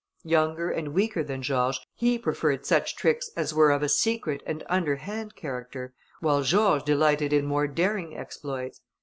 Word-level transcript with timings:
Younger 0.25 0.71
and 0.71 0.95
weaker 0.95 1.23
than 1.23 1.43
George, 1.43 1.79
he 1.93 2.17
preferred 2.17 2.65
such 2.65 2.95
tricks 2.95 3.29
as 3.35 3.53
were 3.53 3.69
of 3.69 3.83
a 3.83 3.87
secret 3.87 4.41
and 4.47 4.63
underhand 4.67 5.35
character, 5.35 5.93
while 6.21 6.41
George 6.41 6.81
delighted 6.83 7.31
in 7.31 7.45
more 7.45 7.67
daring 7.67 8.17
exploits. 8.17 8.81